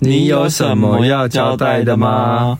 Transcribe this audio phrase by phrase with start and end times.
[0.00, 2.58] 你有什么要交代的吗？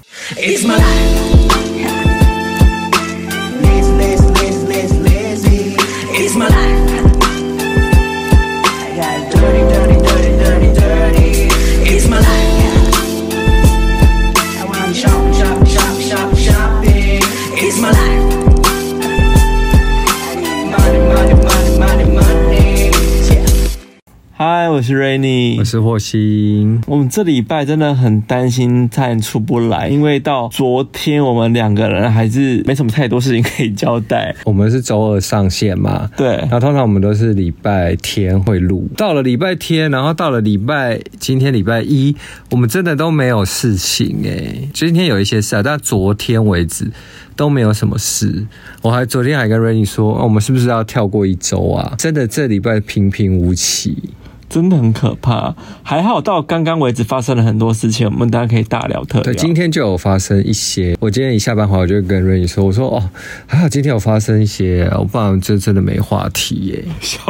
[24.79, 26.81] 我是 Rainy，我是霍星。
[26.87, 34.33] 我们这礼拜真的很担心菜出不来，因为到昨天我们两个人还是没什么太多事情可以交代。
[34.45, 36.09] 我们是周二上线嘛？
[36.16, 36.28] 对。
[36.28, 42.14] 然后通常我们都是礼拜天会录，到了礼拜天，然后到了礼拜今天礼拜一，
[42.52, 44.69] 我们真的都没有事情哎。
[44.72, 46.88] 今天有一些事啊，但昨天为止
[47.34, 48.47] 都没有什么事。
[48.83, 51.97] 我还昨天还跟 Rainy 说，哦，我们是不是要跳过一周啊？
[51.98, 53.98] 真的这礼拜平平无奇。
[54.48, 59.24] 真的很可怕，还好到刚刚为止发生了很多事情，我们大家可以大聊特聊。
[59.24, 60.96] 对，今天就有发生一些。
[61.00, 63.10] 我今天一下班回来，我就跟 Rainy 说：“我说哦，
[63.46, 66.84] 还好今天有发生一些，我不然就真的没话题耶。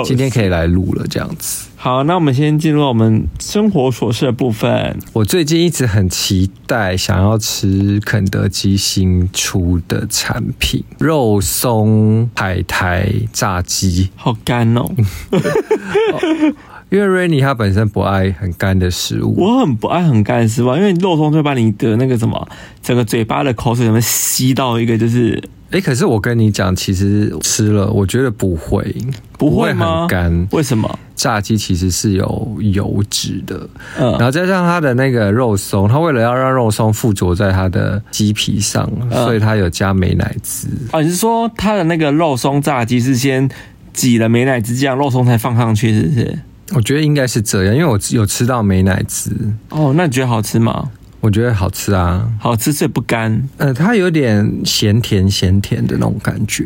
[0.04, 1.66] 今天可以来录了，这样子。
[1.80, 4.98] 好，那我们先进入我们生活琐事的部分。
[5.12, 14.90] 我最近一直很期待想要吃肯德基新出的产品——肉松海苔炸鸡，好干哦。
[16.90, 22.48] 哦因为 Rainy 他本身不爱很干的食物，我很不爱很干的食物，因为肉松会把你的那个什么，
[22.82, 28.94] 整个嘴巴的口水什么吸到一个就是，哎，可是我跟你讲，其实吃了，我觉得不会，
[29.36, 30.48] 不会很干？
[30.52, 30.98] 为什么？
[31.14, 40.68] 炸鸡其实是有油脂的，嗯，然后加上它的那个肉松，它为了要让肉松附着在它的鸡皮上，嗯，所以它有加美乃滋。
[40.92, 43.50] 啊，你是说它的那个肉松炸鸡是先
[43.92, 46.38] 挤了美乃滋酱，肉松才放上去，是不是？
[46.74, 49.32] 我觉得应该是这样，因为我有吃到美乃滋。
[49.70, 50.90] 哦，那你觉得好吃吗？
[51.20, 53.42] 我觉得好吃啊，好吃，所以不干。
[53.56, 56.64] 呃，它有点咸甜咸甜的那种感觉。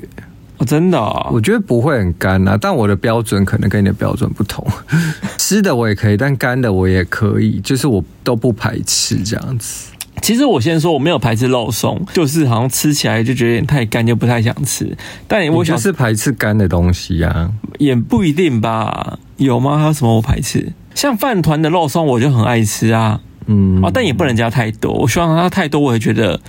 [0.59, 1.31] 哦，真的哦？
[1.33, 4.67] 我觉得不会很干啊，但我的标准可能跟你的标准不同。
[5.39, 9.92] 湿的我也可以，但干的我也可以，就是我都不排斥这样子。
[10.23, 14.97] 其实我先说我没有排斥肉松，就是好像吃起来就觉得有点太干，就不太想吃。
[15.27, 19.19] 但我想是排斥干的东西呀、啊，也不一定吧？
[19.37, 19.77] 有吗？
[19.79, 20.73] 还有什么我排斥？
[20.95, 23.21] 像饭团的肉松，我就很爱吃啊。
[23.47, 24.93] 嗯，啊，但也不能加太多。
[24.93, 26.41] 我希望它太多，我也觉得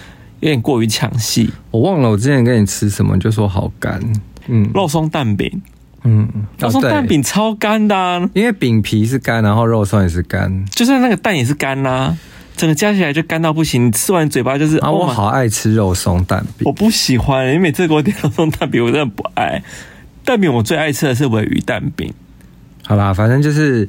[0.42, 1.50] 有点过于抢戏。
[1.72, 4.00] 我忘了我之前跟你吃什么，就说好干。
[4.46, 5.62] 嗯，肉松蛋饼。
[6.04, 6.28] 嗯，
[6.60, 12.18] 肉松蛋饼超干的、啊，因为饼皮是干，然后肉松也是干，就算那个蛋也是干呐、啊。
[12.56, 14.78] 整个加起来就干到不行，你吃完嘴巴就是。
[14.78, 16.64] 啊，我好爱吃肉松蛋饼。
[16.66, 19.64] 我不喜欢，你每次给我点肉松蛋饼，我真的不爱。
[20.24, 22.14] 蛋饼我最爱吃的是鮪鱼蛋饼。
[22.86, 23.88] 好啦，反正就是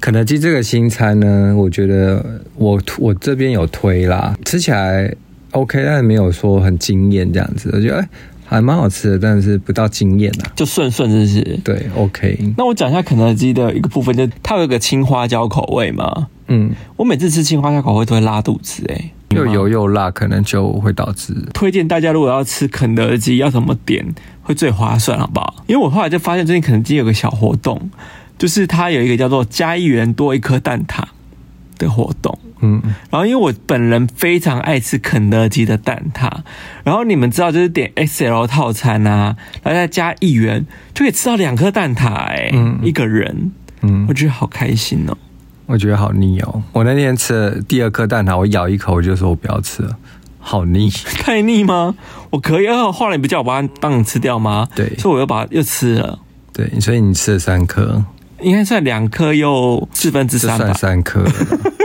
[0.00, 5.14] 肯德基这个新餐呢，我觉得我我这边有推啦，吃起来
[5.52, 7.70] OK，但是没有说很惊艳这样子。
[7.72, 8.08] 我觉得哎，
[8.52, 11.56] 还蛮好吃的，但是不到惊艳啊，就顺顺是不是？
[11.64, 12.38] 对，OK。
[12.56, 16.28] 那我讲一下肯德基的一个部分，就它有一个青花椒口味嘛。
[16.48, 21.34] 嗯，我每次吃青花椒口味都会拉肚子，欸，哎，又油又辣，可能就会导致。
[21.54, 24.04] 推荐大家如果要吃肯德基，要怎么点
[24.42, 25.64] 会最划算，好不好？
[25.66, 27.90] 因为我后来就发现最近肯德基有个小活动，
[28.38, 31.02] 就是它有一个叫做加一元多一颗蛋挞
[31.78, 32.38] 的活动。
[32.62, 32.80] 嗯，
[33.10, 36.30] 然后因为我本人非常爱吃肯德基的蛋挞，
[36.84, 40.64] 然后你们知道就是点 XL 套餐啊，然后再加一元
[40.94, 43.52] 就可以吃到两颗蛋挞，欸，哎，嗯，一个人，
[43.82, 45.16] 嗯，我觉得好开心哦。
[45.66, 46.62] 我觉得好腻哦！
[46.72, 49.96] 我那天吃了第二颗蛋挞，我咬一口我就说我不要吃了，
[50.38, 51.94] 好腻，太腻吗？
[52.30, 54.68] 我可以，啊，后来你不叫我把它当你吃掉吗？
[54.74, 56.18] 对，所以我又把它又吃了。
[56.52, 58.04] 对，所以你吃了三颗，
[58.42, 61.24] 应该算两颗又四分之三吧，算三颗。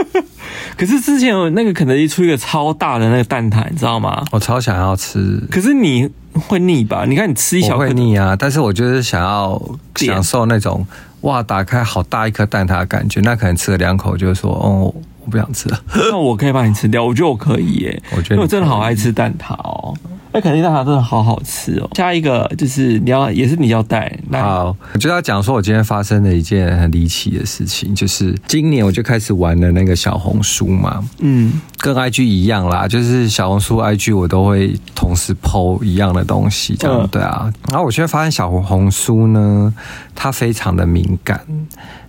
[0.76, 4.24] 可是之前有那个肯德基出一个超大的那个蛋挞，你知道吗？
[4.32, 7.04] 我超想要吃，可是你会腻吧？
[7.06, 9.60] 你看你吃一小块会腻啊，但是我就是想要
[9.96, 10.86] 享受那种。
[11.22, 11.42] 哇！
[11.42, 14.94] 打开好大一颗蛋挞的感觉，那可能吃了两口就说：“哦，
[15.28, 15.78] 我不想吃了。
[16.10, 18.02] ”那我可以帮你吃掉，我觉得我可以耶。
[18.16, 19.94] 我觉得因为我真的好爱吃蛋挞哦。
[20.30, 21.88] 那肯德基蛋挞真的好好吃哦。
[21.94, 24.14] 下一个就是你要，也是你要带。
[24.32, 31.02] 好，我就要讲说，我今天发生了一件很离奇的事情，就是今年我就开始玩了那个小红书嘛。
[31.20, 37.50] 嗯，跟 IG 一样啦，就是小红书、IG 我都会同时 po 一样的东西，这样、嗯、对啊。
[37.70, 39.74] 然后我现在发现小红书呢，
[40.14, 41.40] 它非常的敏感。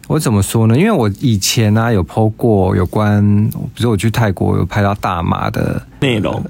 [0.10, 0.76] 我怎么说呢？
[0.76, 3.24] 因为我以前呢、啊、有 po 过有关，
[3.76, 6.44] 比如我去泰国有拍到大麻的内容。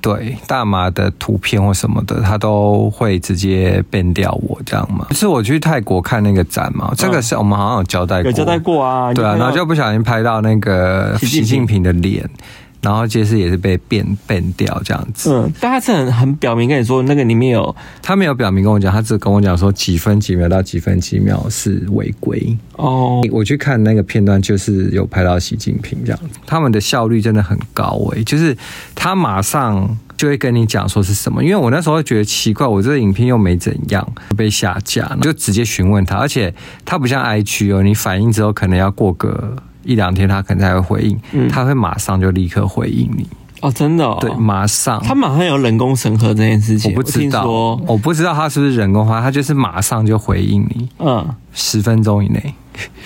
[0.00, 5.06] 对大麻的图片或什么的，他都会直接 ban 掉我这样嘛。
[5.12, 9.14] 是我去泰国看那个展嘛，这个是我们好像有交代过，有交代过啊。
[9.14, 12.28] 对啊，然后就不小心拍到那个习近平的脸。
[12.82, 23.20] 然后其实也是被变变掉这样子，嗯，但他是很很表明跟你说那个里面有，他没有表明跟我讲，他只跟我讲说几分几秒到几分几秒是违规哦。
[23.30, 28.56] 我去看那个片段，就是有拍到习近平这样子，他们的效率真的很高诶，就是
[28.96, 36.52] 他马上就会跟你讲说是什么，因为我那时候会觉得奇怪，我这个影片又没怎样被下架，就直接询问他，而且
[36.84, 39.56] 他不像 IG 哦，你反应之后可能要过个。
[39.84, 43.26] 一两天他可能才会回应，嗯、他会马上就立刻回应你。
[43.60, 52.54] 哦，真的、哦，对，马上，他马上有人工审核这件事情，我不知道，我，我不知道他是不是人工化，他就是马上就回应你，嗯，十分钟以内，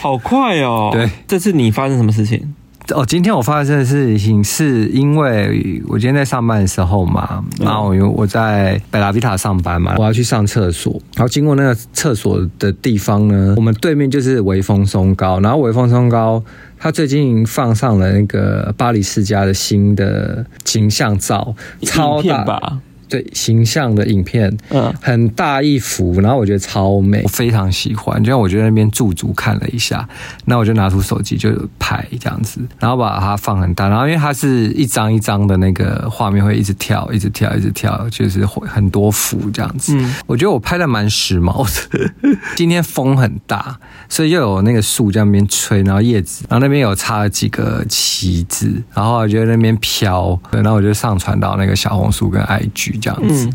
[0.00, 2.55] 好快哦，对，这次你发生什么事情？
[2.94, 16.42] 哦，今天我发生的事情是因为我今天在上班的时候嘛，然后因为我在贝拉比塔上班嘛，我要去上厕所，然后经过那个厕所的地方呢，我们对面就是微风松糕，然后微风松糕。
[16.78, 22.78] 它最近放上了那个巴黎世家的新的形象照，超大吧。
[23.08, 28.23] 对形象的影片，嗯，很大一幅，然后我觉得超美，我非常喜欢。
[28.23, 30.08] 就像我觉得那边驻足看了一下，
[30.44, 39.97] 那我就拿出手机就拍这样子，然后把它放很大，然后因为它是一张一张的那个画面会一直跳，一直跳，一直跳，就是会很多幅这样子。
[39.97, 42.11] 嗯，我觉得我拍的蛮时髦的。
[42.56, 52.95] 今天风很大，所以又有那个树在那边吹，然后叶子，然后那边有插了几个旗子，然后我觉得那边飘，然后我就上传到那个小红书跟 IG。
[52.96, 53.50] 这样子，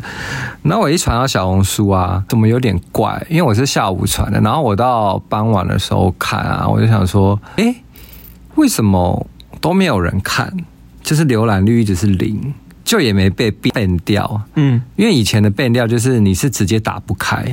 [0.64, 3.26] 那我一传到小红书啊，怎么有点怪？
[3.30, 7.76] 因为我是下午传的，然后我到傍晚的时候看啊，我就想说，哎，
[8.56, 9.28] 为什么
[9.60, 10.52] 都没有人看？
[11.02, 12.54] 就是浏览率一直是零，
[12.84, 14.42] 就也没被 ban 掉。
[14.56, 17.44] 嗯，因为以前的 ban 掉就是你是直接打不开，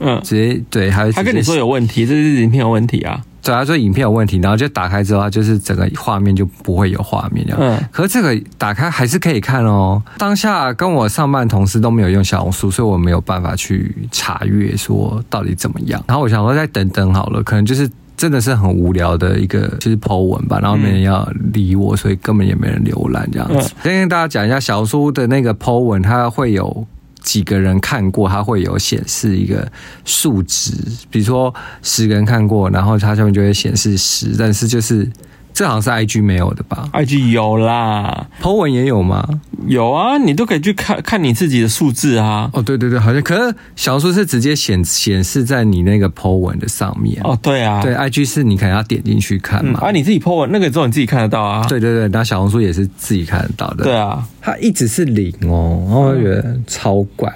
[0.00, 3.20] 嗯，直接对，还他跟你说有问题，这是影片有问题啊。
[3.40, 7.58] 对，他说影片有问题，然后就打开之后，就是整个画面就不会有画面这样。
[7.60, 10.02] 嗯，可是这个打开还是可以看哦。
[10.18, 16.02] 当下跟我上班同事都没有用小红书，所以我没有办法去查阅说到底怎么样。
[16.06, 23.72] 然后我想说再等等好了，可能就是真的是很无聊的一个就是 po 文吧，然后没人要理我，所以根本也没人浏览这样子。
[23.82, 26.86] 先跟大家讲一下小红书的那个 po 文，它会有。
[27.22, 29.70] 几个人看过，它会有显示一个
[30.04, 30.72] 数值，
[31.10, 35.10] 比如说十个人看过，然后它上面就会显示十，但是就是。
[35.58, 39.28] 这好像是 IG 没有的吧？IG 有啦，po 文也有吗？
[39.66, 42.48] 有啊，你都可以去看看你自己的数字啊。
[42.52, 47.20] 哦，对对对，好像可是小说是直接显显示在你那个 po 文的上面。
[47.24, 49.80] 哦，对啊，对，IG 是你可能要点进去看嘛。
[49.82, 51.66] 嗯、啊，你自己 po 文那个之后你自己看得到啊。
[51.66, 53.82] 对对对，那小红书也是自己看得到的。
[53.82, 57.34] 对啊，它一直是零哦，然后我就觉得超怪，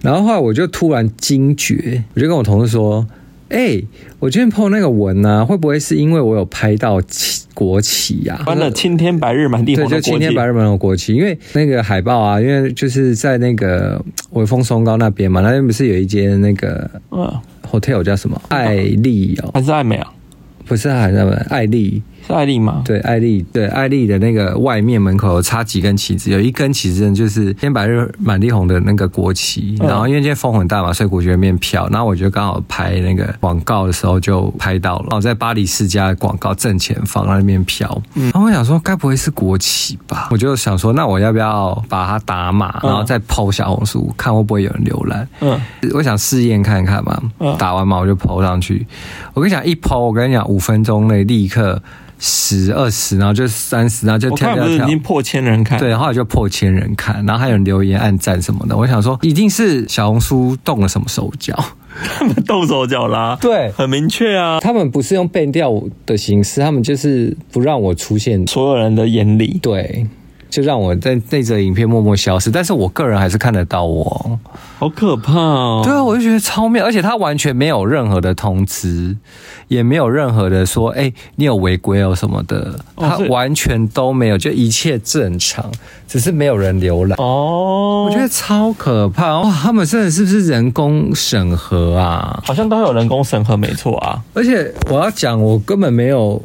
[0.00, 3.06] 然后后来我就突然惊觉，我就跟我同事说。
[3.48, 3.84] 哎、欸，
[4.18, 8.44] 我今天 po 那个文呢、啊，会不会是因为我有拍到旗国旗呀、啊？
[8.44, 10.00] 翻了青天白日满地红的国旗。
[10.00, 11.14] 对，就青天白日满地红国旗。
[11.14, 17.40] 因为那个海报啊，因为就是在那个微风松高那边嘛，那边不是有一间那个呃
[17.70, 18.40] hotel 叫什么？
[18.48, 20.12] 爱丽哦，还是爱美啊？
[20.66, 21.16] 不是还是
[21.48, 22.02] 爱丽。
[22.26, 22.82] 是艾丽吗？
[22.84, 29.76] 对，艾丽，对，艾丽的那个外面门口有插几根旗子，有一根旗子就是青天白日满地红的那个国旗。
[29.80, 31.88] 嗯、然后因为今天风很大嘛，所以国旗那边飘。
[31.88, 37.88] 然后我就刚好拍那个广告的时候就拍到了，然后在巴黎世家广告正前方那面飘。
[38.14, 40.28] 嗯，然后我想说，该不会是国旗吧？
[40.30, 45.26] 我就想说，那我要不要把它打码，然后再 po 小红书，看会不会有人浏览？
[45.40, 45.58] 嗯，
[45.94, 47.22] 我想试验看看嘛。
[47.38, 48.86] 嗯，打完码我就 po 上去。
[49.32, 51.80] 我跟你讲，一 po，我跟你讲，五分钟内立刻。
[52.18, 55.78] 十二十，然后就三十，然后就跳跳跳，已经破千人看。
[55.78, 58.76] 对，后来就破千人看，然后还有人留言、按赞什么的。
[58.76, 61.54] 我想说，一定是小红书动了什么手脚，
[62.18, 63.38] 他们动手脚啦。
[63.40, 64.58] 对，很明确啊。
[64.60, 65.72] 他们不是用 ban 掉
[66.04, 69.58] 的形式，他们就是不让我出现所有人的眼里。
[69.62, 70.06] 对。
[70.50, 74.38] 就让我在那则影片默默消失，但是我个人还是看得到我，
[74.78, 75.82] 好可怕哦！
[75.84, 79.16] 对啊，我就觉得超妙，而且他完全没有任何的通知，
[79.68, 85.70] 也没有任何的说，哎，你有违规哦什么的，他完全都没有，就一切正常，
[86.06, 88.06] 只是没有人浏览哦。
[88.08, 89.50] 我觉得超可怕哇！
[89.50, 92.40] 他们真的是不是人工审核啊？
[92.44, 94.22] 好像都有人工审核，没错啊。
[94.32, 96.40] 而且我要讲，我根本没有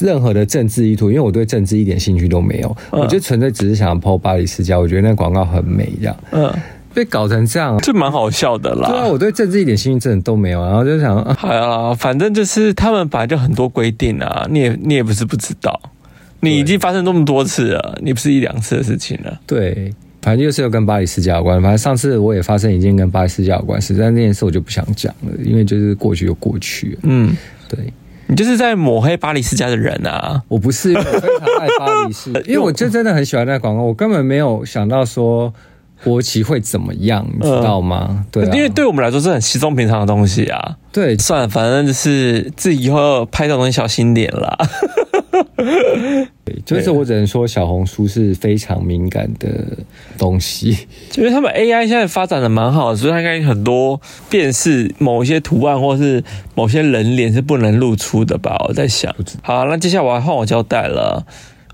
[0.00, 3.50] 任何的政治意图，因为我对政治一点兴趣都没有，我就纯粹。
[3.50, 6.52] 只是想 po 巴黎世家，我觉得那广告很美，这样，嗯，
[6.92, 8.88] 被搞成这样，这蛮好笑的啦。
[8.88, 15.80] 对啊，我对政治一点兴趣真的都没有，然后就想，好呀，反正就是他们本来就很多规定啊，你也你也不是不知道，
[16.40, 19.94] 你已经发生那么多次了，你不是一两次的事情了，对。
[20.22, 21.62] 反正就是有跟巴黎世家有关。
[21.62, 26.98] 反正上次我也发生一件跟巴黎世家有关事，但那件事我就不想讲了，因为就是过去就过去了。
[27.04, 27.36] 嗯，
[27.68, 27.78] 对，
[28.26, 30.42] 你就是在抹黑巴黎世家的人啊！
[30.48, 35.52] 我不是，我非常爱巴黎世家， 因为我就真的很喜欢那广告，我根本没有想到说。
[36.04, 37.26] 国旗会怎么样？
[37.32, 38.08] 你知道吗？
[38.10, 40.76] 嗯、对、啊，因为对我们来说是很稀松平常的东西啊。
[40.92, 44.58] 对，算了，反正就是自己以后拍这种东西小心点啦。
[46.54, 49.48] 对，就是我只能说，小红书是非常敏感的
[50.16, 50.86] 东西，
[51.16, 54.00] 因 为他们 AI 现在发展的蛮好的，所以它应该很多
[54.30, 56.22] 辨识某一些图案或是
[56.54, 58.56] 某些人脸是不能露出的吧？
[58.68, 59.14] 我在想。
[59.42, 61.26] 好，那接下来我要换我交代了。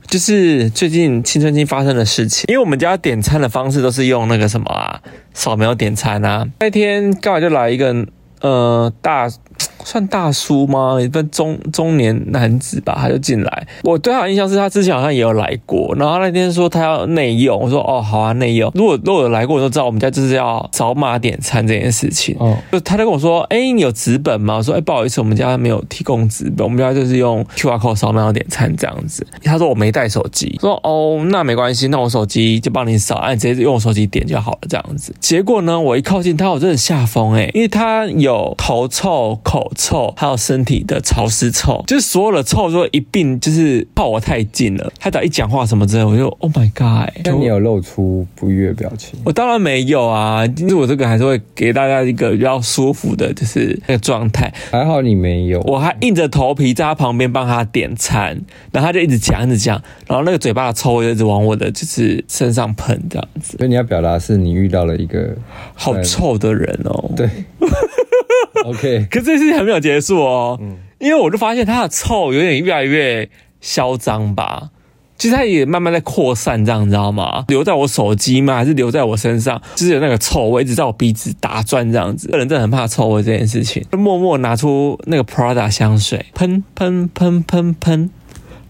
[0.08, 5.00] 就是最近青春期发生的事情，因为我们家点餐的方式都是用那个什么啊，
[5.32, 6.46] 扫描点餐啊。
[6.60, 8.06] 那天刚好就来一个
[8.40, 9.30] 呃大。
[9.84, 11.00] 算大叔吗？
[11.00, 13.66] 一个中中年男子吧，他就进来。
[13.82, 18.70] 我对他的印象是他之前好像也有来过，然后那天说他要内用，我说哦好啊内用。
[18.74, 22.36] 如果如果有来过，我都知道我们家就是要扫码点餐这件事情。
[22.38, 24.56] 哦，就他就跟我说，哎、欸，你有纸本吗？
[24.56, 29.26] 我说，哎、欸，不好意思，我们家没有提供纸本，我们家就是用 QR code 扫码点餐这样子。
[29.42, 35.14] 他说我没带手机，说哦那没关系，那我手机就帮你扫，哎，直接用我手机点就好了这样子。
[35.18, 39.71] 结果呢，我一靠近他，我真的吓疯哎，因为他有头臭口。
[39.74, 44.92] 臭，还有身体的潮湿臭，就是所有的臭都一并，就是靠我太近了。
[44.98, 47.10] 他只要一讲话什么之类，我就 Oh my God！
[47.24, 49.18] 那你有露出不悦表情？
[49.24, 54.52] 我当然没有啊，就是我这个还是会给大家一个比较舒服的，就是那个状态。
[54.70, 58.40] 还好你没有，我还硬着头皮在他旁边帮他点餐，
[58.72, 63.56] 然后他就一直讲，一直讲，然后那个嘴巴的臭味就一直往我的就是身上喷，这样子。
[63.58, 65.34] 所以你要表达是你遇到了一个
[65.74, 67.10] 好臭的人哦。
[67.16, 67.28] 对。
[68.64, 73.28] OK，可是这事情还没有结束哦，嗯，因为我就发现它的臭有点越来越
[73.60, 74.70] 嚣张吧，
[75.16, 77.44] 其实它也慢慢在扩散，这样你知道吗？
[77.48, 78.56] 留在我手机吗？
[78.56, 79.60] 还是留在我身上？
[79.74, 82.28] 就是有那个臭味一直在我鼻子打转这样子。
[82.28, 88.10] 个人真的很怕臭味这件事情，就默默拿出那个 Prada 香水，喷喷喷喷喷。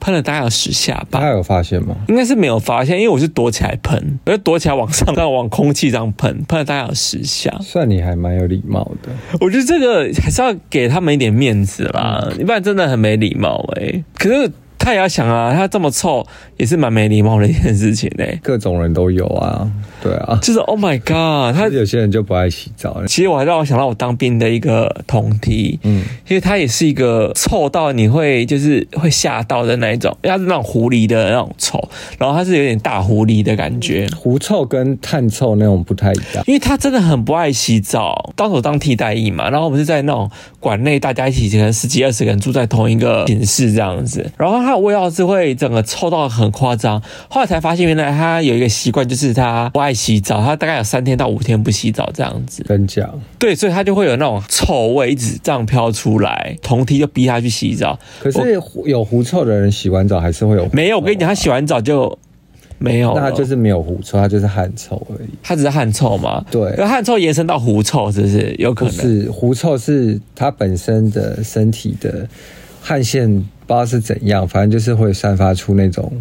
[0.02, 1.94] 喷了大概有十下吧，他有发现吗？
[2.08, 7.56] 应该是没有发现，因为我是躲起来喷，我就躲起来往上， 再往空气这样喷，喷了大概有十下。
[7.60, 14.04] 算你还蛮有礼貌的，我觉得这个还是要给他们一点面子啦，嗯、一般真的很没礼貌哎、欸。
[14.18, 14.50] 可是。
[14.84, 16.26] 他也要想啊，他这么臭
[16.62, 18.40] 也是蛮没礼貌的一件事情嘞、欸。
[18.40, 19.68] 各种人都有啊，
[20.00, 23.04] 对啊，就是 Oh my God，他有些人就不爱洗澡。
[23.08, 31.82] 其实我还让我想到我当兵的一个同梯，嗯，因为他也是一个臭到你会就是会吓到的那一种，他是那种狐狸的那种臭，
[32.16, 34.06] 然后他是有点大狐狸的感觉。
[34.16, 44.82] 狐臭跟碳臭那种不太一样，因为他真的很不爱洗澡，当时我当替代役嘛，然后我们是在那种馆内，大家一起可能十几二十个人住在同一个寝室这样子，然后他的。
[44.82, 52.62] 味道是会整个臭到很夸张，后来才发现原来他有一个习惯，就是他不爱洗澡，他大概有三天到五天不洗澡这样子。
[52.68, 53.10] 真假？
[53.38, 57.98] 对，所以他就会有那种臭味一直这样飘出来，同梯就逼他去洗澡。
[58.20, 60.68] 可是有狐臭的人洗完澡还是会有？
[60.72, 62.18] 没有，我跟你讲，他洗完澡就
[62.78, 65.28] 没有，那他就是没有狐臭，他就是汗臭而已。
[65.42, 66.44] 他只是汗臭吗？
[66.50, 68.94] 对，那汗臭延伸到狐臭，是不是有可能？
[68.94, 72.28] 是狐臭是他本身的身体的
[72.80, 73.44] 汗腺。
[73.64, 76.12] 不知道是怎样，反正就是会散发出那种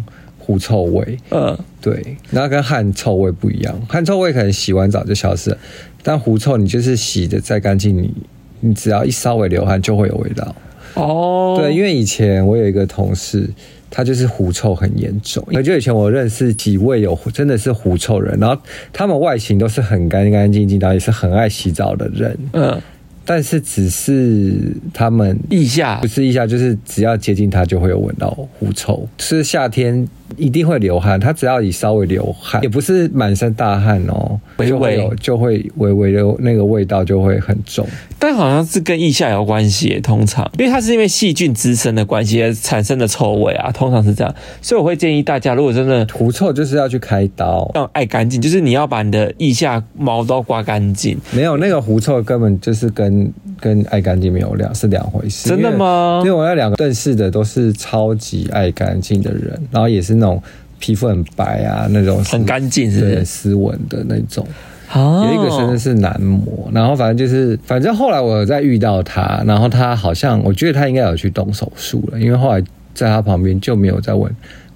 [0.44, 1.16] 狐臭味。
[1.30, 3.80] 嗯，对，那跟汗臭味不一样。
[3.88, 5.58] 汗臭味可能洗完澡就消失了，
[6.02, 8.12] 但狐臭你就是洗的再干净，你
[8.60, 10.54] 你只要一稍微流汗就会有味道。
[10.94, 13.48] 哦，对，因为以前我有一个同事，
[13.88, 15.46] 他就是狐臭很严重。
[15.62, 18.60] 就以前我认识几位有真的是狐臭人，然后
[18.92, 22.38] 他们外形都是很干干净净，然后也是很爱洗澡的人。
[22.52, 22.80] 嗯。
[23.24, 29.08] 但是只是他们腋下，不是腋下，就是只要接近它就会有闻到狐臭。
[29.18, 30.08] 是夏天。
[30.38, 37.86] 一定会流汗，它只要你稍微流汗，也不是满身大汗哦，微微就会就会微微的那个味道就会很重。
[38.18, 44.34] 但好像是跟腋下有关系，通常因为它是因为细菌滋生的关系而产生的臭味啊，通常是这样。
[44.62, 51.18] 所以我会建议大家，如果真的狐臭，就是要去开刀，要爱干净，就是你要把你的腋下毛都刮干净。
[51.32, 53.11] 没有那个狐臭，根本就是跟
[53.60, 55.50] 跟爱干净没有两是两回事。
[55.50, 56.22] 真的吗？
[56.24, 60.12] 因为我那两个认识的都是超级爱干净的人，然后也是。
[60.22, 60.40] 那种
[60.78, 64.46] 皮肤很白啊，那种很干净，是很斯文的那种。
[64.94, 72.62] 有一个真的是男模，然后反正就是，反正后来我再遇到他，然后他好像，我觉得他应该有去动手术了，因为后来
[72.94, 74.30] 在他旁边就没有再闻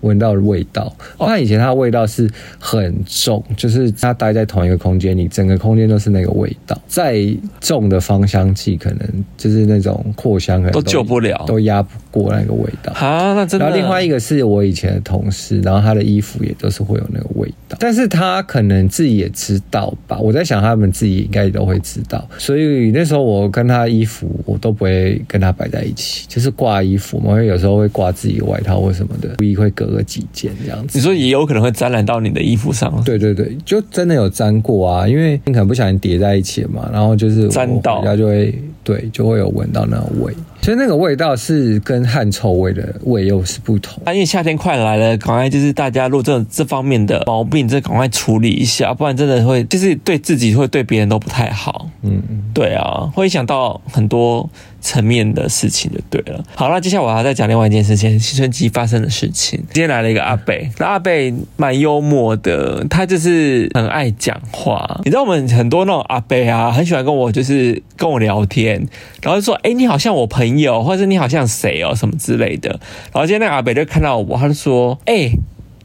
[0.06, 0.94] 闻到的味道。
[1.18, 6.80] 我看以前它的味道是很重，就是它待在同一个空间里，整个空间都是那个味道。
[6.86, 7.16] 再
[7.60, 9.00] 重的芳香剂，可能
[9.36, 12.92] 就是那种扩香，可能都救不了，都压不过那个味道。
[12.92, 13.66] 啊，那真的。
[13.66, 20.18] 然后另外一个是我以前的同事，然后他的衣服也都是会有那个味道，但是他可能自己也知道吧。
[20.20, 22.26] 我在想，他们自己应该也都会知道。
[22.38, 30.98] 所以那时候我跟他衣服，我都不会跟他摆在一起，就是挂衣服嘛，因为有时候会挂自己的外套或什么的，故意会隔个几件这样子。
[30.98, 33.02] 你说也有可能会沾染到你的衣服上？
[33.04, 38.54] 对对对，就真的有沾过啊，因为你可能不小心叠在一起嘛，然后就是沾到，然后就会
[38.86, 40.32] 对，就会有闻到那个味。
[40.60, 44.00] 其实那个味道是跟汗臭味的味又是不同。
[44.04, 51.90] 啊因为夏天快来了，赶快就是大家如果这这方面的毛病，就赶快处理一下，不然真的会就是对自己会对别人都不太好。
[52.02, 54.48] 嗯嗯，对啊，会影响到很多
[54.80, 56.44] 层面的事情就对了。
[56.54, 59.60] 好，那接下来我还要再讲另外一件事情，青春期发生的事情。
[59.72, 65.00] 今天来了一个阿贝，那阿贝蛮幽默的，他就是很爱讲话。
[65.04, 68.75] 你知道我们很多那种阿贝啊，很喜欢跟我就是跟我聊天，
[69.22, 72.70] 然后就说：“哎，你好像我朋友。”，或者你好像谁哦，什么之类的。
[73.12, 75.30] 然后今天那个阿北就看到我，他就说：“哎、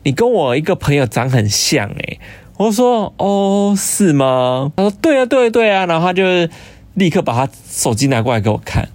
[0.03, 2.17] 你跟我一个朋友长很像哎。”
[2.57, 6.23] 我说：“哦，是吗？”他说：“对啊，对啊对啊。”然后他就
[6.93, 8.89] 立刻把他手机拿过来给我看。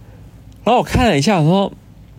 [0.65, 1.73] 然后我看了一下，我说：“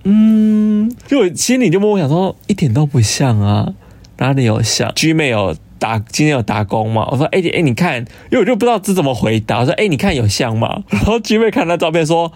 [0.04, 3.74] 嗯，就我心里就默默想说，一点都不像啊，
[4.18, 7.98] 哪里有像？G 妹有打，今天有打工吗？”我说：“哎、欸、哎、欸，你看，
[8.30, 12.32] 因为我就不知道这怎么回答。”我说：“哎、欸，你看有像吗？” 然后 G 妹看那照片说。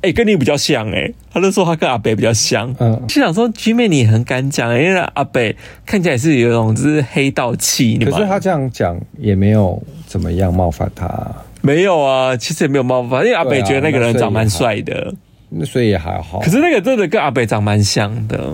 [0.00, 2.70] 哎、欸，跟你比较像哎、欸，他就说他跟阿北比较像。
[2.78, 7.96] 嗯，就想说 G 妹你很敢讲、欸，因为阿北看起来是有一种就是黑道气。
[7.96, 11.42] 可是他这样讲也没有怎么样冒犯他、啊。
[11.62, 15.14] 没有啊，其实也没有冒犯，因为阿北觉得那个人长蛮帅的，
[15.48, 16.38] 那所以也还好。
[16.40, 18.52] 可是那个真的跟阿北长蛮像的，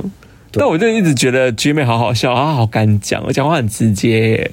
[0.53, 4.51] 但我就一直觉得 G 妹好好笑，她好敢讲，我讲话很直接、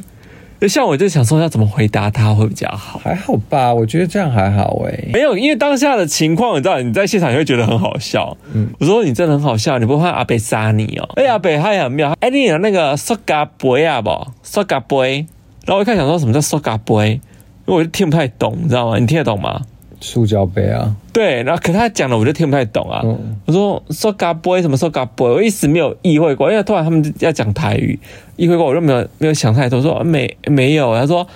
[0.60, 0.68] 就。
[0.68, 3.74] 像我就想说要怎么回答他会比较好，还好吧？
[3.74, 5.10] 我觉得这样还好哎、欸。
[5.14, 8.36] 没有，因为当下的情况，你知道你在现场你会觉得很好笑。
[8.54, 11.10] 嗯，我说你真的很好笑，你不怕阿北杀你哦？
[11.16, 12.10] 哎、欸，阿北他也很妙。
[12.20, 14.10] 哎、欸，你有那个塑嘎杯啊不？
[14.44, 15.26] 塑嘎杯。
[15.66, 17.20] 然后我一开始想说什么叫塑嘎杯，
[17.66, 18.98] 因为我就听不太懂，你知道吗？
[18.98, 19.62] 你听得懂吗？
[20.00, 23.02] 塑胶杯啊，对，然后可是他讲的我就听不太懂啊。
[23.04, 28.00] 嗯、我说说嘎 boy 什么说嘎 boy，，我一时没有意会过，因为突然他们要讲台语，
[28.36, 30.96] 意会过我就没有没有想太多，说没没有。
[30.96, 31.28] 他说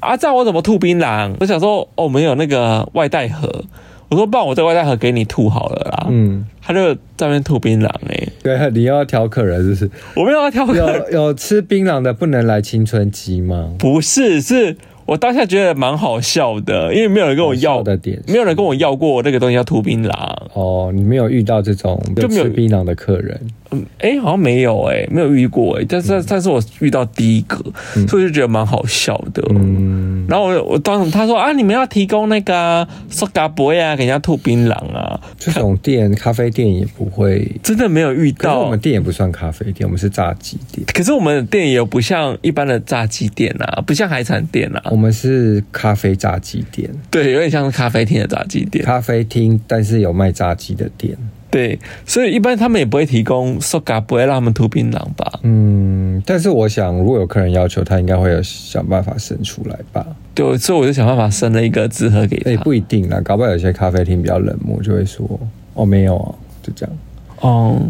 [0.00, 1.34] 啊，这样我怎么吐槟榔？
[1.40, 3.64] 我想说哦，我们有那个外带盒，
[4.08, 6.06] 我说不然我这外带盒给你吐好了啦。
[6.08, 8.28] 嗯，他就在那边吐槟榔哎。
[8.42, 11.04] 对，你又要挑客人，就是我没有要挑客人。
[11.12, 13.74] 有有吃槟榔的不能来青春期吗？
[13.78, 14.78] 不是，是。
[15.06, 20.10] 我当下觉得蛮好笑的，因为没有人跟我要的点，没有人跟我要过那个东西，要吐槟榔。
[20.52, 23.40] 哦，你没有遇到这种就没有槟榔的客人？
[23.76, 27.62] 嗯，哎、欸，好像没有、欸，哎，没有遇过、欸，哎，但是但是我遇到第一个，
[27.96, 29.42] 嗯、所以就觉得蛮好笑的。
[29.50, 38.60] 嗯，然后我我当时他说啊，你们要提供那个塑胶杯啊，给人家吐槟榔啊，这种店咖啡店也不会，真的没有遇到。
[38.60, 40.86] 我们店也不算咖啡店，我们是炸鸡店。
[40.94, 44.82] 可是我们的店也不像一般的炸鸡店啊，不像海产店啊。
[44.90, 48.84] 我们是咖啡炸鸡店，对，有点像是咖啡厅的炸鸡店。
[48.84, 51.16] 咖啡厅，但是有卖炸鸡的店。
[51.56, 55.40] 对，所以一般他们也不会提供塑胶，不会让他们吐槟榔吧？
[55.42, 60.06] 嗯，但是我想，如果有客人要求，他应该会有想办法生出来吧？
[60.34, 62.50] 对，所以我就想办法生了一个纸盒给他。
[62.50, 65.26] 也不一定啦，搞不好有些咖啡厅比较冷漠，就会说
[65.72, 66.94] 哦，没有啊，就这样。
[67.40, 67.80] 哦，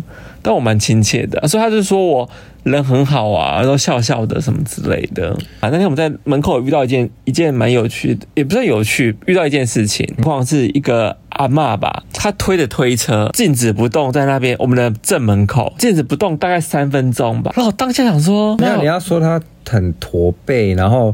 [0.46, 2.30] 但我蛮亲切的，所以他就说我
[2.62, 5.30] 人很好啊，然后笑笑的什么之类的。
[5.58, 17.50] 啊，那天我们在门口遇到一件一件蛮有趣的，也不是有趣，遇到一件事情，情况是一个阿嬷吧，她推着推车静止不动在那边我们的正门口静止不动大概三分钟吧。
[17.56, 21.12] 然后我当下想说，没有，你要说她很驼背，然后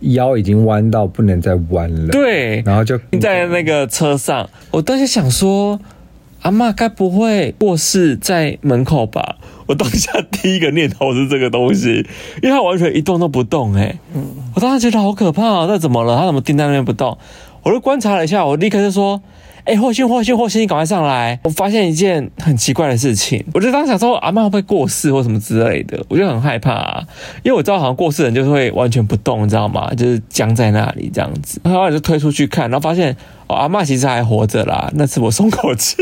[0.00, 5.78] 腰已经弯到不能再弯了，对，然后就在那个车上，我当时想说。
[6.42, 9.36] 阿嬷该不会过世在门口吧？
[9.66, 12.06] 我当下第一个念头是这个东西，
[12.42, 13.98] 因为它完全一动都不动，哎，
[14.54, 15.66] 我当时觉得好可怕啊！
[15.68, 16.16] 那怎么了？
[16.18, 17.16] 他怎么定在那边不动？
[17.62, 19.22] 我就观察了一下，我立刻就说。
[19.64, 21.38] 哎，霍心，霍心，霍心，你赶快上来！
[21.44, 27.02] 我发现一件很奇怪的事情，我就当时想说阿嬷会不会过世或什么之类的，我就很害怕啊，
[27.44, 29.92] 因为我知道好像过世人就是会完全不动，你知道吗？
[29.94, 31.60] 就是僵在那里这样子。
[31.62, 35.96] 然后我就推出去看，然后发现哦，阿嬷其实还活着啦，那次我松口气。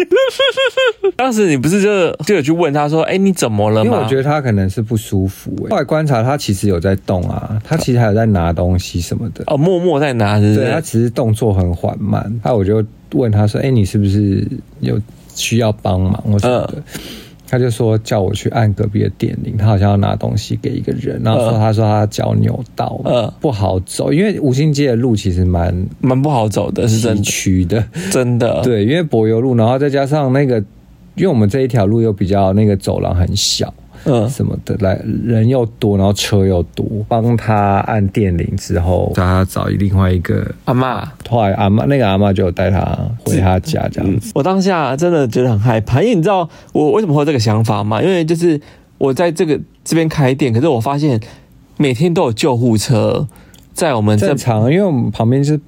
[1.17, 3.91] 当时你不是就就有去问他说，哎，你怎么了吗？
[3.91, 5.55] 因为我觉得他可能是不舒服。
[5.69, 9.45] 后来观察他其实有在动啊，他其实还有在拿东西什么的。
[9.49, 10.61] 哦，默默在拿是不是？
[10.61, 12.41] 对，他其实动作很缓慢。
[12.43, 12.83] 那我就。
[13.13, 14.47] 问他说：“哎、欸，你是不是
[14.81, 15.01] 有
[15.35, 16.15] 需要帮忙？
[16.23, 17.01] 或什么的？”嗯、
[17.49, 28.61] 他就说叫我去按隔壁的电铃，他好像要拿东西给一个人，然后说他说他脚扭到，嗯，不好走，因为五星街的路其实蛮蛮不好走的，是真曲的，真的。
[28.65, 30.59] 对，因为柏油路，然后再加上那个，
[31.17, 33.73] 因为我们这一条路又比较那个走廊很小。
[34.05, 44.33] 嗯，什么的来人又多，然后车又多，帮他按电铃之后，叫他找另外一个阿嬷，后来阿嬷那个阿嬷就带他回他家这样子。
[44.35, 48.03] 我当下真的觉得很害怕，因为你知道我为什么会有这个想法吗？
[48.03, 48.61] 因为就是
[48.99, 51.21] 我在这个这边开店，可是我发现
[51.77, 53.29] 每天都有救护车
[53.73, 55.61] 在我们正常，因为我们旁边是。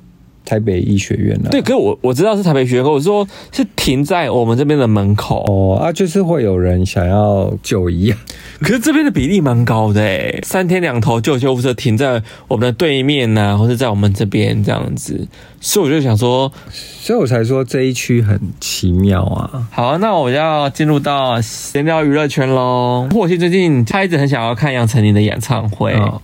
[0.44, 1.50] 台北医学院呢、啊？
[1.50, 8.12] 对，可是我我知道是台北医学院，可我说是停在我们这边的门口哦啊，就是会有人想要就医，
[8.60, 15.26] 可是这边的比例蛮高的哎，三天两头就有救护车停在我们的对面呐、啊，或者在我们这边这样子，
[15.60, 19.68] 所以我就想说，所以我才说这一区很奇妙啊。
[19.70, 23.08] 好，那我要进入到闲聊娱乐圈喽。
[23.12, 25.92] 霍信最近他一直很想要看杨丞琳的演唱会。
[25.94, 26.20] 哦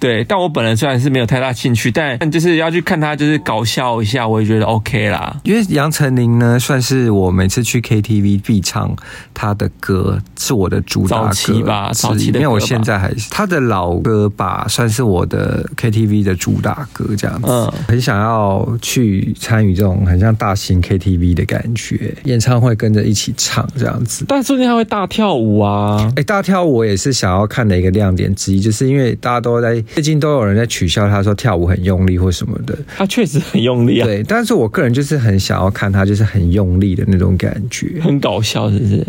[0.00, 5.36] 对，但我本人虽然是没有太大兴趣，但就是要去看他，就是搞笑一下，我也觉得 OK 啦。
[5.42, 8.94] 因为杨丞琳呢，算是我每次去 KTV 必唱
[9.34, 12.38] 他的歌，是我的主打歌早期吧，早期的。
[12.38, 17.48] 因为我现在还是他的老歌吧，算是我的 KTV 的主打歌这样子。
[17.48, 24.24] 嗯，很想要去参与这种很像大型 KTV 的感觉，演唱会跟着一起唱这样子。
[24.28, 26.12] 但说不定他会大跳舞啊！
[26.14, 29.82] 哎，大跳舞也是想要看的一个亮点之一，就是因为大家都在。
[29.94, 32.78] 最近都有人在取笑他，说跳舞很用力或什么的。
[32.96, 34.04] 他确实很用力啊。
[34.04, 39.06] 对，但是我个人就是很想要看他，就是很用力的那种感觉，很搞笑，是不是？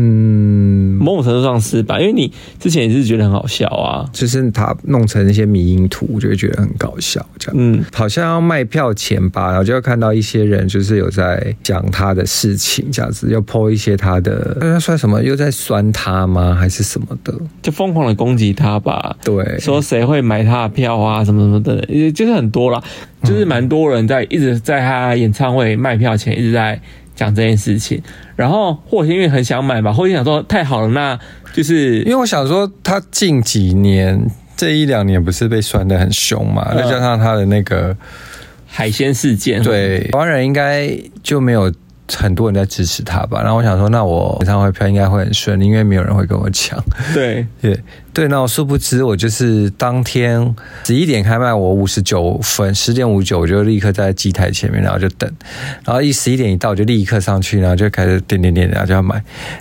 [0.00, 1.98] 嗯，某种程度上是吧？
[1.98, 7.56] 因为你之前也是觉得很好笑啊，就是他弄成那些迷因图，我就会觉得很搞笑，这样。
[7.58, 15.20] 嗯，好像要卖票前吧，然后就会看到一些人就是有在讲他的事情，这样子，又 po 一些他的，那算什么？
[15.20, 16.54] 又在酸他吗？
[16.54, 17.34] 还是什么的？
[17.60, 19.16] 就疯狂的攻击他吧。
[19.24, 22.80] 对，说谁会买他的票啊，什么什么的，也就是很多啦，
[23.24, 26.80] 就是蛮多人在一直在他演唱会卖票前一直在。
[27.18, 28.00] 讲这件事情，
[28.36, 31.18] 然后霍心因为很想买嘛，霍心想说太好了，那
[31.52, 34.24] 就是因为我想说他近几年
[34.56, 37.96] 这一两年不是被酸的很凶嘛，再加上他的那个
[38.66, 41.72] 海鲜事件，对，台湾人应该就没有。
[42.16, 46.82] 很多人在支持他吧，然后我想说，那我演唱会票应该会很顺利，因为没有人会跟我抢。
[47.12, 47.78] 对 对
[48.12, 55.30] 对，那我殊不知，我就是当天十一点开卖，我五十九分，十点五九我就立刻在机台前面，然后就等，
[55.84, 59.16] 然后一十一点一到，我就立刻上去，然后就开始点点点，然后就要买。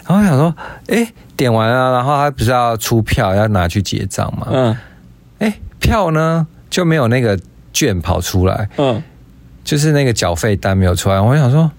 [0.05, 0.55] 然后我想说，
[0.87, 4.47] 哎，点完了，然后他不是要出票，要拿去结账嘛？
[4.51, 4.77] 嗯。
[5.39, 7.37] 哎，票呢就没有那个
[7.73, 9.03] 券跑出来，嗯，
[9.63, 11.69] 就是那个缴费单没有出来，我想说。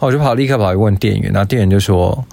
[0.00, 2.24] 我就跑，立刻跑去问店员，然后店员就说：“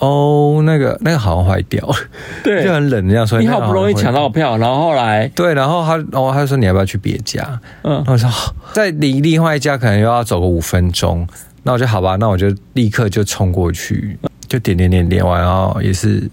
[0.00, 1.94] 哦，那个那个好像坏掉了。
[2.42, 3.40] ”对，就很冷这样说。
[3.40, 8.28] 你好不容易抢到票，然后后来对，然后他，然后他就说：“你要不要去别家？”嗯，我说
[8.74, 11.26] ：“在离另外一家可能又要走个五分钟。”
[11.62, 16.28] 那我就好吧，那我就立刻就冲过去，就点点点点完，然后也是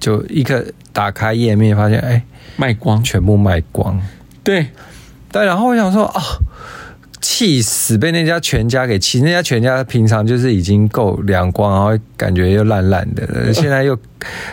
[0.00, 2.22] 就立刻打开页面，发现哎，
[2.56, 4.00] 卖光，全部卖光。
[4.42, 4.66] 对，
[5.30, 6.20] 对，然后我想说啊。
[6.20, 6.42] 哦
[7.20, 7.96] 气死！
[7.98, 13.98] 被那家全家给气，那家全家平常就是已经够凉光，然后感觉又烂烂的，现在又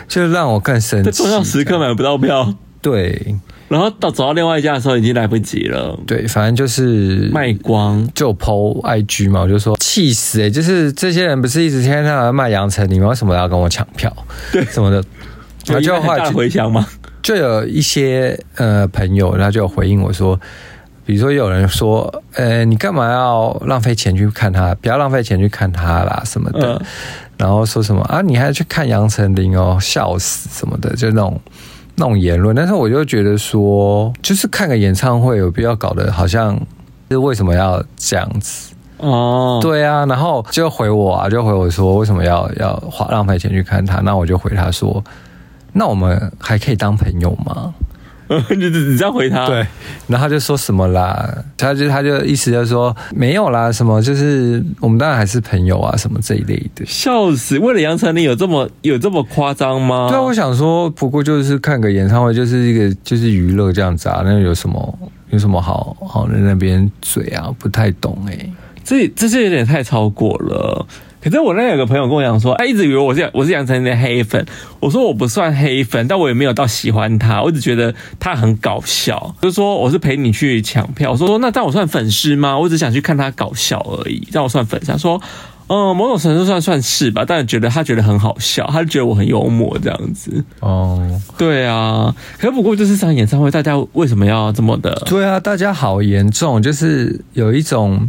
[0.08, 1.10] 就让我更生气。
[1.10, 3.36] 重要时刻买不到票，对。
[3.66, 10.50] 然后到走到另外一家的时候已经来不及了，对，反正就是卖光就 po IG 嘛，我就说气死哎、欸！
[10.50, 14.14] 就是这些人不是一直天天在卖杨丞琳，为什么要跟我抢票？
[14.52, 15.02] 对，什么的，
[15.66, 16.86] 然后就大回响吗？
[17.22, 20.38] 就有一些呃朋友，他就有回应我说。
[21.06, 24.74] 比如说，有人说：“呃，你干嘛要浪费钱去看他？
[24.76, 26.76] 不要浪费钱去看他啦，什么的。
[26.76, 26.86] 嗯”
[27.36, 28.22] 然后说什么啊？
[28.22, 29.76] 你还去看杨丞琳哦？
[29.80, 31.40] 笑死什么的，就那种
[31.96, 32.56] 那种言论。
[32.56, 36.58] 但是我就觉得说，就是看个演唱会，有必要搞得好像
[37.10, 38.72] 是为什么要这样子？
[38.98, 40.06] 哦，对啊。
[40.06, 44.00] 然后就回我啊，就回我说，为什么要要花浪费钱去看他？
[44.00, 45.04] 那我就回他说
[45.74, 47.74] ：“那我们还可以当朋友吗？”
[48.56, 49.66] 你 你这样回他，对，
[50.06, 51.28] 然后他就说什么啦？
[51.58, 56.84] 他就他就意思就是说没有啦，什么就是我们当然还是朋友啊，什么这一类的。
[56.86, 57.58] 笑死！
[57.58, 60.08] 为了杨丞琳有这么有这么夸张吗？
[60.08, 64.98] 对啊，我想说，不过就是看个演唱会，就是一个就是娱乐这样子啊，那有什么
[65.30, 67.54] 有什么好好在那边嘴啊？
[67.58, 70.86] 不太懂哎、欸，这这是有点太超过了。
[71.24, 74.44] 可是我那有个朋友跟我讲说，他，一直以为我是我是杨丞琳的黑粉。
[74.78, 79.34] 我说我不算黑粉，但我也没有到喜欢他，我只觉得他很搞笑。
[79.40, 81.12] 就是说我是陪你去抢票。
[81.12, 82.58] 我说说那这样我算粉丝吗？
[82.58, 84.92] 我只想去看他搞笑而已，这样我算粉丝。
[84.92, 85.18] 他说
[85.66, 90.44] 嗯，某种程度上算是吧，但是觉得他觉得很好笑，他就觉得我很幽默这样子。
[90.60, 91.00] 哦，
[91.38, 94.92] 对啊，可是不过就是上演唱会，大家为什么要这么的？
[95.06, 98.06] 对啊，大家好严重，就是有一种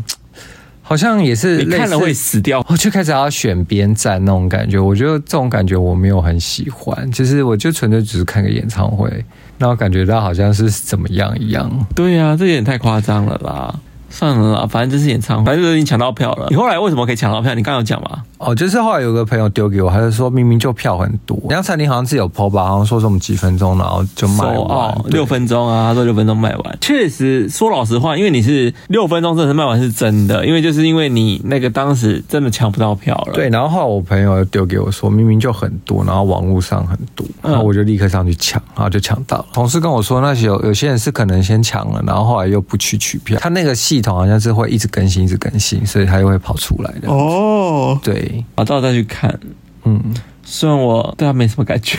[0.88, 4.78] 好像也是你看了会死掉，我就开始要选边站那种感觉。
[4.78, 9.10] 我觉得这种感觉我没有很喜欢，其实我就纯粹只是看个演唱会，
[9.58, 11.67] 然后感觉到好像是怎么样一样。
[11.95, 13.74] 对啊，这有点太夸张了啦。
[14.12, 16.45] 算了啦，反正这是演唱会，反正就是已经抢到票了。
[16.52, 17.56] 你后来为什么可以抢到票？
[17.56, 18.24] 你刚刚有讲吗？
[18.45, 26.77] 哦，就是后来有个朋友丢给我，他就说明明就票很多，然后餐厅好像自己有 po 吧，好像说什么几分钟，然后就卖完，哦，六分钟啊，他说六分钟卖完。
[26.79, 33.34] 确实，说老实话，因为你是六分钟真的是卖完是真的，因为就是因为你那个当时真的抢不到票了。
[33.34, 39.45] 对，然后后来我朋友又丢给我说，明明就很多，然后网络上很多，然后我就立刻上去抢，然后就抢到了。
[39.53, 47.10] 同事跟我说，那些有有些人是可能先抢了，然后后来又不去取票，他那个系统好像是会一直更新，一直更新，所以他又会跑出来的。
[47.10, 49.39] 哦，对，啊，到再去看，
[49.84, 50.02] 嗯，
[50.43, 51.98] 虽然我对他没什么感觉，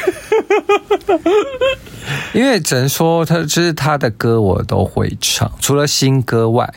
[2.34, 6.68] 因为只能说他就是他的歌我都会唱，除了新歌外，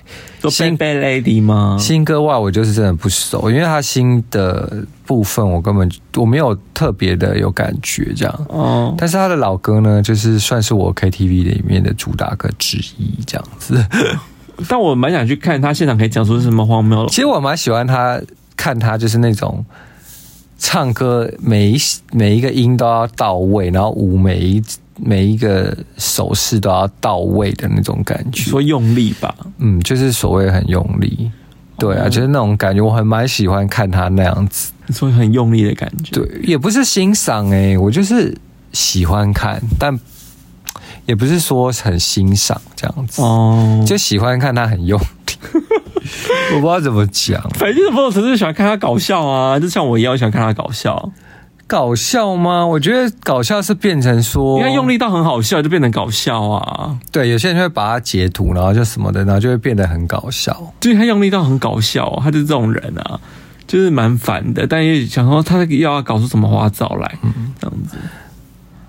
[0.49, 1.77] 新 Bad Lady 吗？
[1.79, 8.45] 新歌外我就是真的不熟，因为他新的部分我根本我没有特别的有感觉这样。
[8.49, 13.85] 哦，但是他的老歌呢，就是算是我 KTV 里面的主打歌之一这样子。
[14.67, 17.09] 但我蛮想去看他现场可以讲出什么荒谬的。
[17.09, 18.19] 其实我蛮喜欢他，
[18.59, 19.65] 看他就是那种
[20.57, 21.77] 唱歌每一
[22.11, 24.61] 每一个音都要到位，然后舞每一
[24.97, 28.43] 每一个手势都要到位的那种感觉。
[28.43, 31.31] 说用力吧，嗯，就是所谓很用力。
[31.77, 36.11] 对啊，就是那种感觉，我很蛮喜欢看他那样子，所以很用力的感觉。
[36.11, 38.37] 对，也不是欣赏哎、欸，我就是
[38.73, 39.97] 喜欢看，但。
[41.05, 45.33] 也不是说很欣赏这样子哦，就喜欢看他很用力，
[46.55, 47.41] 我不知道怎么讲。
[47.51, 51.11] 反正就是某种程度喜欢看他搞笑啊，就像我一样喜欢看他搞笑。
[51.67, 52.65] 搞笑吗？
[52.65, 56.97] 我觉得搞笑是变成说，因为用力到很好笑，就变成搞笑啊。
[57.11, 60.73] 对，有些人会把它截图，然后就什么的，然后就会变得很搞笑。
[60.79, 63.19] 就是他用力到很搞笑，他就是这种人啊，
[63.67, 64.65] 就是蛮烦的。
[64.65, 67.97] 但也想说他要要搞出什么花招来，嗯，这样子。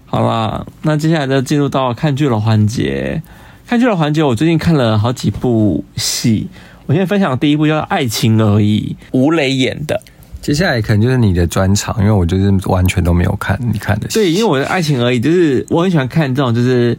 [0.06, 3.22] 好啦，那接下来就进入到看剧的环节。
[3.66, 6.48] 看剧的环节，我最近看了好几部戏。
[6.86, 10.00] 我现在分享的第一部叫《爱情而已》，吴磊演的。
[10.40, 14.14] 接下来可能就是你的专场，因为我就是完全都没有看你看的戏。
[14.14, 16.98] 对，因为我的《爱情而已》就是我很喜欢看这种就是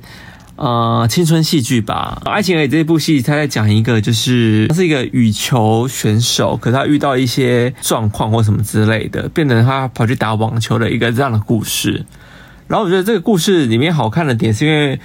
[0.55, 2.21] 呃青春戏剧吧。
[2.29, 12.05] 《爱情而已》这部戏，他在讲一个就是他是一个羽球选手，可是他遇到一些状况或什么之类的，变成他跑去打网球的一个这样的故事。
[12.67, 14.99] 然后我觉得这个故事里面好看的点是因为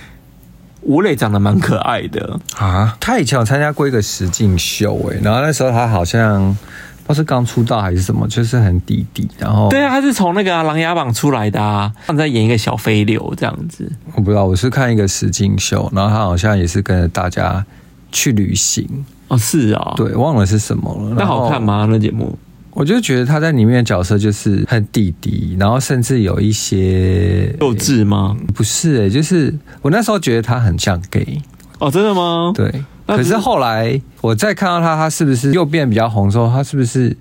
[0.86, 2.96] 吴磊长得蛮可爱的啊。
[3.00, 6.56] 他以前有参加过一个实境秀诶，然后那时候他好像
[7.04, 9.28] 不是刚出道还是什么，就是很弟弟。
[9.38, 13.90] 然后对啊，他是从那个《琅琊榜》出来的啊，他在演一个小飞流这样子。
[14.14, 17.64] 我不知道，我是看一个实境秀，然后他好像也是跟着大家
[18.12, 18.88] 去旅行
[19.28, 21.14] 哦，是啊，对，忘了是什么了。
[21.18, 21.86] 那好看吗？
[21.90, 22.38] 那节目？
[22.76, 28.36] 我就觉得他在里面的角色就是很弟弟，然后甚至有一些幼稚吗？
[28.54, 31.40] 不是诶、欸，就是我那时候觉得他很像 gay
[31.78, 32.52] 哦，真的吗？
[32.54, 32.70] 对。
[33.06, 37.16] 可是后来我再看到他，他是不是又变比较红之后，他是不是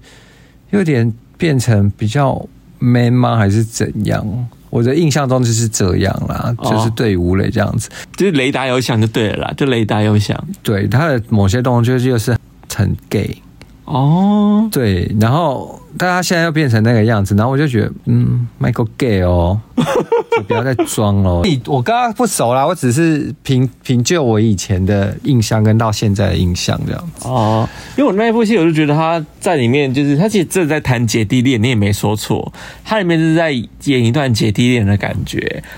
[0.72, 2.46] 有点变成比较
[2.80, 3.38] man 吗？
[3.38, 4.48] 还是怎样？
[4.70, 10.38] 我的印象中就是这样啦，哦、就是对吴磊这样子，就是雷达有响就对了啦，就雷达有响。
[10.62, 12.38] 对他的某些动作就是
[12.74, 13.38] 很 gay。
[13.86, 19.62] 哦，对，然后但他现在又变成那个样子，然后我就觉得，嗯，Michael Gay 哦，
[20.36, 21.42] 就不要再装了。
[21.46, 27.28] 你我跟他不熟啦，我只是凭凭就我以前的印象跟到现在的印象这样子。
[27.28, 32.52] 哦，因为我那一部戏，我就觉得他在里面，就是他其实真的在谈姐弟恋，你也没说错，
[32.84, 35.38] 他里面就是在演一段姐弟恋的感觉，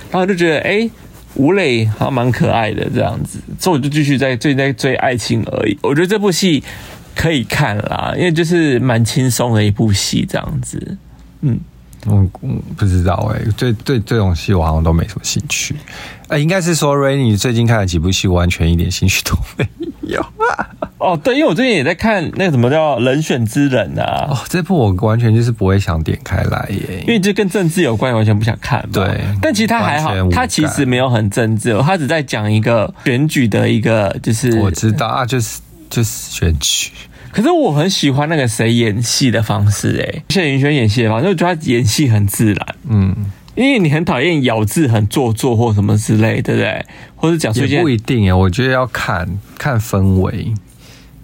[0.10, 0.90] 然后我就觉得，哎，
[1.36, 5.78] 吴磊好像蛮可爱的这样子，所以我就继续在追在追爱情而已。
[5.82, 6.64] 我觉得这部戏。
[7.18, 10.98] 可以看啦，因为就是蛮轻松的一部戏，这样子。
[11.42, 11.60] 嗯，
[12.06, 12.24] 我
[12.78, 15.76] 不知道哎、欸，对对，这种戏我好像都没什么兴趣。
[16.28, 19.68] 哎、欸，应该是说 Rainy 最近看了几部戏，完全一点兴趣都没
[20.04, 20.24] 有。
[21.00, 24.28] 哦，对，因为我最近也在看那个什么叫《人选之人》啊。
[24.30, 28.84] 哦，这部我完全就是不会想点开来耶，因为这跟政治有关，完全不想看。
[28.92, 35.60] 对，但其实他还好，他其实没有很政治，他只在讲一个选举的一个，就是我知道啊，就是。
[35.90, 36.92] 就是选曲，
[37.32, 43.16] 可是我很喜欢那个谁演戏的方式，哎，谢云轩演戏的方式，我觉得他演戏很自然，嗯，
[43.56, 46.86] 因为你很讨厌咬字很做作或什么之类，对不对？
[47.16, 50.54] 或者讲出一件不一定哎，我觉得要看看氛围，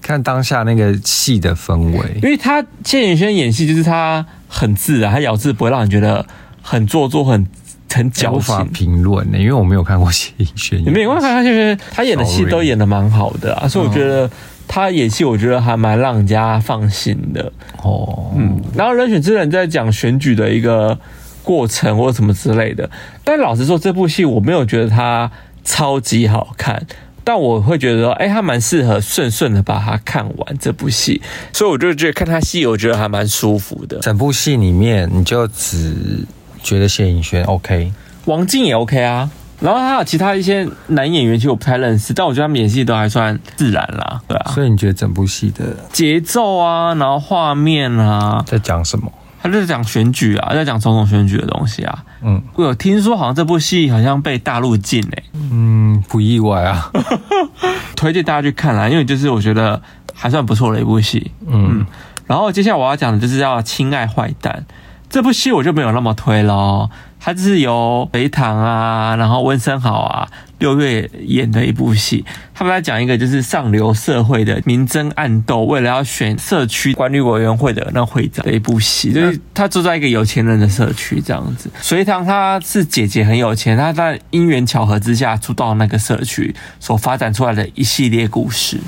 [0.01, 6.25] 看当下那个戏的氛围，因为他谢盈萱演戏就是他很自然，他咬字不会让人觉得
[6.61, 7.47] 很做作、很
[7.91, 8.37] 很矫情。
[8.37, 14.29] 无法评论呢，因为我没有看过谢盈萱，你没有看他谢他演的戏都演的蛮好的啊，所以我觉得
[14.67, 18.31] 他演戏，我觉得还蛮让人家放心的哦。
[18.35, 20.97] 嗯，然后《人选之人》在讲选举的一个
[21.43, 22.89] 过程或什么之类的，
[23.23, 25.31] 但老实说，这部戏我没有觉得它
[25.63, 26.85] 超级好看。
[27.25, 31.21] 但我会觉得说，哎，他蛮适合顺顺的把它看完这部戏，
[31.53, 33.97] 所以我就觉得看他戏，我觉得还蛮舒服的。
[33.99, 36.25] 整部戏里面，你就只
[36.61, 37.93] 觉得谢颖轩 OK，
[38.25, 39.31] 王静也 OK 啊，
[39.63, 44.51] 然后还有其他一些男演员，其实我不太认识，但我觉得他们演戏都还算自然啦，对啊。
[44.51, 49.09] 所以你觉得整部戏的节奏啊，然后画面啊，在讲什么？
[49.41, 52.03] 他就是讲选举啊，在讲总统选举的东西啊。
[52.21, 55.23] 嗯，我有听说好像这部戏好像被大陆禁诶。
[55.33, 56.91] 嗯，不意外啊。
[57.95, 59.81] 推荐大家去看啦，因为就是我觉得
[60.13, 61.31] 还算不错的一部戏。
[61.47, 61.85] 嗯，嗯，
[62.27, 64.65] 然后接下来我要讲的就是叫《亲爱坏蛋》
[65.13, 66.89] 这部戏，我就没有那么推喽。
[67.19, 72.25] 它就是由隋唐啊，然后温升豪啊，六月演的一部戏。
[72.51, 79.13] 他们在讲一个就是上流社会的明争暗斗，为了要选社区管理委员会的那会长的一部戏。
[79.13, 81.69] 就是他住在一个有钱人的社区这样子。
[81.79, 88.79] 隋唐他是姐姐很有钱，他在因缘巧合之下住到那个社区，所发展出来的一系列故事。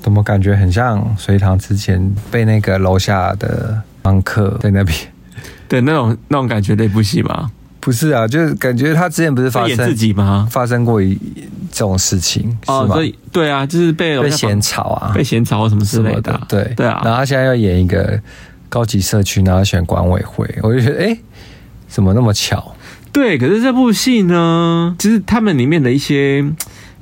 [0.00, 4.96] 怎么感觉很像隋唐之前被那个楼下的房客在那边
[5.68, 7.50] 的那种那种感觉的一部戏吗？
[7.80, 10.48] 不是啊，就是感觉他之前不是发生自己吗？
[10.50, 11.14] 发生过一
[11.70, 16.40] 这种事情哦，所以对啊，就是被被嫌吵啊，被嫌吵什么之类的，的。
[16.48, 18.18] 对对啊，然后他现在要演一个
[18.68, 21.18] 高级社区，然后选管委会，我就觉得哎，
[21.86, 22.74] 怎么那么巧？
[23.12, 26.44] 对，可是这部戏呢，其实他们里面的一些。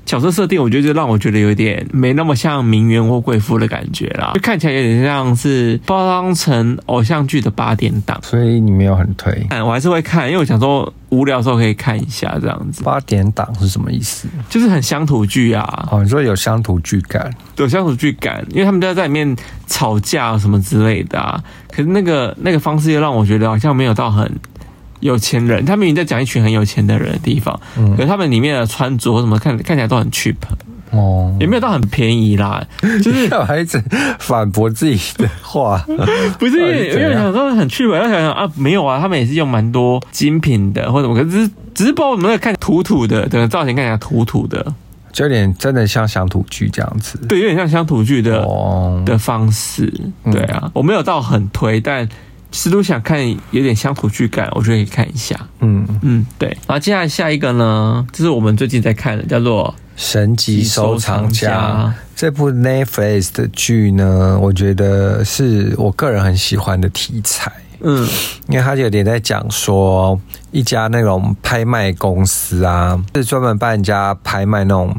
[0.05, 8.19] 角色设定，我觉得就让我觉得有点没那么像名媛或贵妇的感觉啦，就看起来有点像是包装成偶像剧的八点档。
[8.23, 9.47] 所以你没有很推？
[9.65, 12.83] 我还是会看，因为我想说无聊的时候可以看一下这样子。
[12.83, 14.29] 八点档是什么意思？
[14.49, 15.89] 就是很乡土剧啊。
[15.91, 19.37] 哦，你说有乡土剧感，有乡土剧感，因为他们都要在里面
[19.67, 21.43] 吵架什么之类的啊。
[21.71, 24.31] 可是那个那个方式又让我觉得好像没有到很。
[25.03, 30.37] 有钱人，他明明在讲一群很有钱的人的地方，嗯，可是他们里面的穿着什么看看起来都很 cheap，
[30.93, 32.65] 哦，也没有到很便宜啦，
[33.03, 33.83] 就是小孩子
[34.21, 35.85] 反驳自己的话，
[36.39, 44.65] 不是因为因为想说很 cheap，要想想啊，没有啊，他们也是用蛮多精品的或者什么，可是只是只是不知道我们在看土土的，整个造型看起来土土的，
[45.13, 49.93] 就有点真的像乡土剧这样子，对，有点像乡土剧的、哦、的方式，
[50.31, 52.09] 对啊，我没有到很推，但。
[52.53, 55.35] 其实都想看有点乡土剧感，我觉得可以看一下。
[55.61, 56.49] 嗯嗯，对。
[56.67, 67.51] 然后接下来下一个呢，就是我们最近在看的，叫做《神级收藏家》这部 Netflix 的剧呢，我觉得是我个人很喜欢的题材。
[67.81, 68.07] 嗯，
[68.49, 70.21] 因为它有点在讲说
[70.53, 74.95] 一家那种拍卖公司啊，是专门帮人家拍卖那种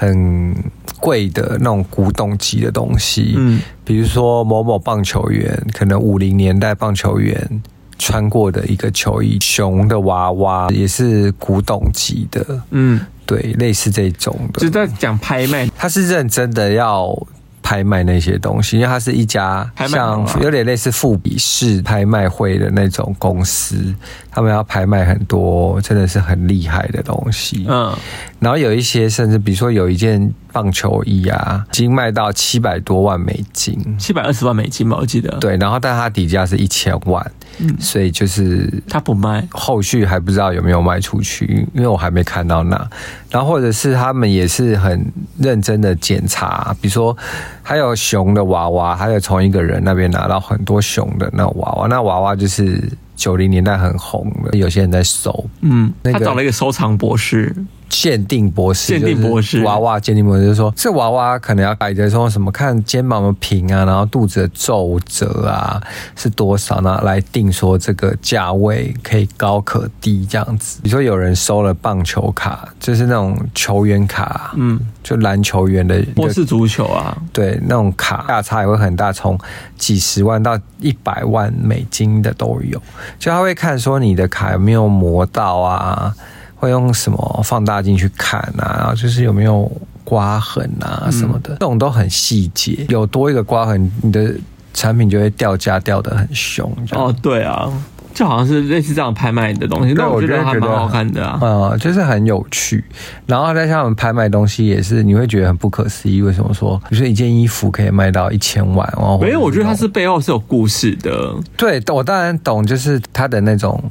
[0.00, 0.54] 很。
[1.00, 7.62] 贵的那种古董级的东西，嗯，比如说某某棒球员，可能五零年代棒球员
[7.98, 17.16] 穿过的一个球衣，熊的娃娃也是古董级的，嗯，对，类似这种的，就在讲拍卖，他是认真的要。
[17.62, 23.94] 拍卖那些东西，因为它是一家像有点类似富比士拍卖会的那种公司，
[24.28, 27.66] 他们要拍卖很多真的是很厉害的东西。
[27.68, 27.94] 嗯，
[28.40, 35.30] 然后有一些甚至比如说有一件棒球衣啊，已经卖到七百多万美金，七百二十万美金吧，我记得。
[35.38, 42.90] 对，然后但它底价是一千万，嗯，所以就是它不卖，后续还不知道有没有卖出去，因为我还没看到那。
[43.30, 45.06] 然后或者是他们也是很
[45.38, 47.16] 认真的检查，比如说。
[47.62, 52.82] 还有熊的娃娃，还有从一个人那边拿到很多熊的那娃娃，那娃娃就是
[53.14, 55.48] 九零年代很红的，有些人在收。
[55.60, 57.54] 嗯，他找了一个收藏博士。
[57.90, 65.82] 鉴定博士，鉴定博士，娃娃鉴定博士就说，这娃娃可能要摆着说什么，看肩膀的平啊，然后肚子的皱褶啊
[66.14, 66.98] 是多少呢？
[67.04, 70.80] 来定说这个价位可以高可低这样子。
[70.82, 79.36] 比如说有人收了棒球卡，就是那种球员卡，嗯，就篮球员的或是足球啊，对，那种卡价差也会很大，从
[79.76, 82.80] 几十万到一百万美金的都有。
[83.18, 86.14] 就他会看说你的卡有没有磨到啊。
[86.60, 88.76] 会用什么放大镜去看啊？
[88.78, 89.70] 然后就是有没有
[90.04, 92.84] 刮痕啊什么的，嗯、这种都很细节。
[92.90, 94.34] 有多一个刮痕，你的
[94.74, 96.70] 产品就会掉价掉得很凶。
[96.92, 97.72] 哦，对啊，
[98.20, 102.84] 就好像是类似这样拍卖的东西，那我觉得还蛮好看的啊，嗯，就是很有趣。
[103.24, 108.86] 然后在像我们拍卖东西也是，你会觉得很不可思议，为什么说，比如说一件衣服可以卖到一千万？
[108.98, 111.34] 哦，没有，我觉得它是背后是有故事的。
[111.56, 113.82] 对，我当然懂，就是它的那种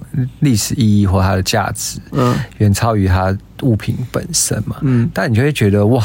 [0.41, 5.09] 历史意义或它的价值，嗯，远超于它物品本身嘛，嗯。
[5.11, 6.03] 但你就会觉得哇。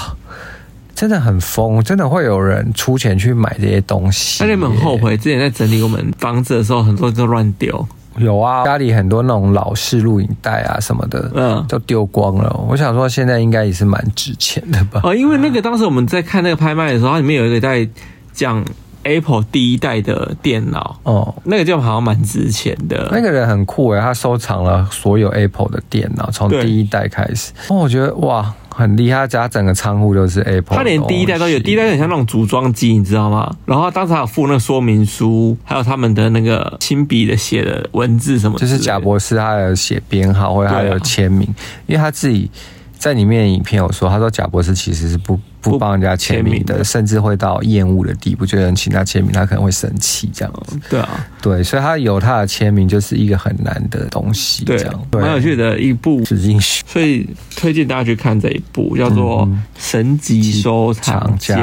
[0.94, 4.44] 真的很疯，真的会有人出钱去买这些东西。
[4.44, 7.84] 那你们很后悔之前在整理我们房子的时候，很多人都乱丢。
[8.18, 12.64] 有啊，家里很多那种老式录影带啊什么的，嗯，都丢光了。
[12.68, 15.00] 我想说，现在应该也是蛮值钱的吧？
[15.02, 17.88] 哦，因为那个当时我们在看那个拍卖的时候，它里面有一个在
[18.32, 18.64] 讲
[19.04, 23.08] Apple 第一代的电脑，哦，那个就好像蛮值钱的。
[23.12, 27.52] 那个人很酷诶，他收藏了所有 Apple 的电脑，从第一代开始。
[27.68, 28.52] 哦，我觉得哇。
[28.76, 33.54] 很厉害，他家整个仓库都是 Apple，他连第一代都有，第一代很像那种组装机，你知道吗？
[33.66, 42.50] 然后他当时还有附那个说明书，还有他们的那个亲笔的写的文字什么，就是贾博士他有写编号或者他有签名，啊、因为他自己。
[42.96, 45.38] 在里面影片有说，他说贾博士其实是不
[45.70, 50.78] 不帮人家签名的，甚至会到厌恶的地步，觉得人请他签名，他可能会生气这样子。
[50.88, 59.46] 对啊，对，所以他有他的签名就是一个很难的东西，这样对，蛮有趣的一部纸巾，所以推荐大家去看这一部叫做
[59.76, 61.56] 《神级收藏家》。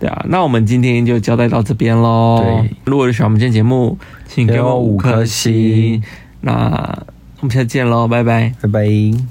[0.00, 2.42] 对啊，那我们今天就交代到这边喽。
[2.42, 3.96] 对，如果喜欢我们今天节目，
[4.28, 6.02] 请给我五颗星。
[6.40, 6.52] 那
[7.40, 9.24] 我们下次见喽，拜拜，拜拜。